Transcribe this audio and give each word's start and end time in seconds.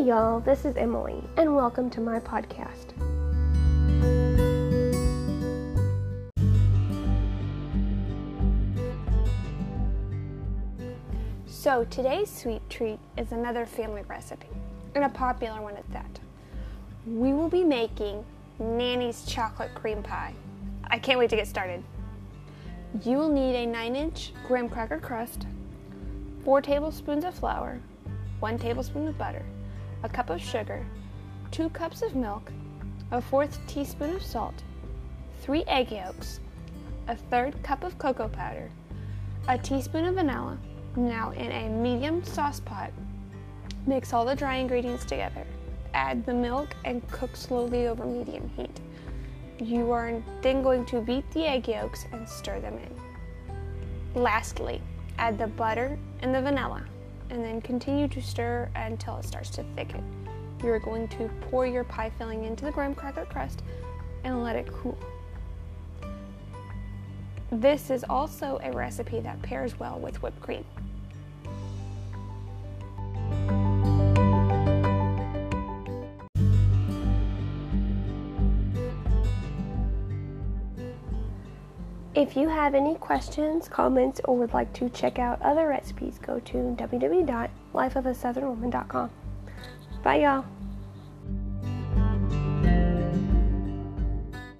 Hey, 0.00 0.06
y'all, 0.06 0.40
this 0.40 0.64
is 0.64 0.78
Emily, 0.78 1.22
and 1.36 1.54
welcome 1.54 1.90
to 1.90 2.00
my 2.00 2.20
podcast. 2.20 2.94
So, 11.46 11.84
today's 11.90 12.30
sweet 12.30 12.62
treat 12.70 12.98
is 13.18 13.32
another 13.32 13.66
family 13.66 14.00
recipe, 14.08 14.48
and 14.94 15.04
a 15.04 15.10
popular 15.10 15.60
one 15.60 15.76
at 15.76 15.92
that. 15.92 16.18
We 17.06 17.34
will 17.34 17.50
be 17.50 17.62
making 17.62 18.24
Nannie's 18.58 19.26
chocolate 19.26 19.74
cream 19.74 20.02
pie. 20.02 20.32
I 20.84 20.98
can't 20.98 21.18
wait 21.18 21.28
to 21.28 21.36
get 21.36 21.46
started. 21.46 21.84
You 23.04 23.18
will 23.18 23.30
need 23.30 23.54
a 23.54 23.66
9 23.66 23.96
inch 23.96 24.32
graham 24.48 24.70
cracker 24.70 24.98
crust, 24.98 25.46
4 26.46 26.62
tablespoons 26.62 27.26
of 27.26 27.34
flour, 27.34 27.82
1 28.38 28.58
tablespoon 28.58 29.06
of 29.06 29.18
butter, 29.18 29.44
a 30.02 30.08
cup 30.08 30.30
of 30.30 30.40
sugar, 30.40 30.84
2 31.50 31.68
cups 31.70 32.02
of 32.02 32.14
milk, 32.14 32.50
a 33.10 33.20
fourth 33.20 33.58
teaspoon 33.66 34.14
of 34.14 34.22
salt, 34.22 34.62
3 35.42 35.64
egg 35.66 35.90
yolks, 35.90 36.40
a 37.08 37.16
third 37.16 37.60
cup 37.62 37.82
of 37.82 37.98
cocoa 37.98 38.28
powder, 38.28 38.70
a 39.48 39.58
teaspoon 39.58 40.04
of 40.06 40.14
vanilla. 40.14 40.58
Now, 40.96 41.30
in 41.32 41.50
a 41.52 41.68
medium 41.68 42.22
saucepot, 42.22 42.92
mix 43.86 44.12
all 44.12 44.24
the 44.24 44.34
dry 44.34 44.56
ingredients 44.56 45.04
together. 45.04 45.46
Add 45.94 46.24
the 46.24 46.34
milk 46.34 46.68
and 46.84 47.06
cook 47.10 47.34
slowly 47.36 47.86
over 47.86 48.04
medium 48.04 48.48
heat. 48.56 48.80
You 49.58 49.90
are 49.92 50.22
then 50.40 50.62
going 50.62 50.86
to 50.86 51.00
beat 51.00 51.30
the 51.32 51.46
egg 51.46 51.68
yolks 51.68 52.06
and 52.12 52.28
stir 52.28 52.60
them 52.60 52.78
in. 52.78 54.22
Lastly, 54.22 54.80
add 55.18 55.38
the 55.38 55.46
butter 55.46 55.98
and 56.22 56.34
the 56.34 56.42
vanilla 56.42 56.84
and 57.30 57.44
then 57.44 57.60
continue 57.60 58.08
to 58.08 58.20
stir 58.20 58.68
until 58.74 59.16
it 59.16 59.24
starts 59.24 59.50
to 59.50 59.64
thicken. 59.76 60.04
You're 60.62 60.78
going 60.78 61.08
to 61.08 61.30
pour 61.50 61.66
your 61.66 61.84
pie 61.84 62.10
filling 62.18 62.44
into 62.44 62.64
the 62.64 62.72
graham 62.72 62.94
cracker 62.94 63.24
crust 63.24 63.62
and 64.24 64.42
let 64.42 64.56
it 64.56 64.70
cool. 64.72 64.98
This 67.50 67.90
is 67.90 68.04
also 68.08 68.60
a 68.62 68.70
recipe 68.70 69.20
that 69.20 69.40
pairs 69.42 69.78
well 69.78 69.98
with 69.98 70.22
whipped 70.22 70.40
cream. 70.40 70.64
If 82.20 82.36
you 82.36 82.48
have 82.50 82.74
any 82.74 82.96
questions, 82.96 83.66
comments, 83.66 84.20
or 84.24 84.36
would 84.36 84.52
like 84.52 84.74
to 84.74 84.90
check 84.90 85.18
out 85.18 85.40
other 85.40 85.66
recipes, 85.66 86.18
go 86.20 86.38
to 86.38 86.76
www.lifeofasouthernwoman.com. 86.78 89.10
Bye, 90.04 90.16
y'all. 90.16 90.44